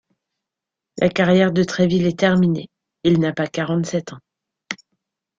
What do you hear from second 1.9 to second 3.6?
est terminée, il n’a pas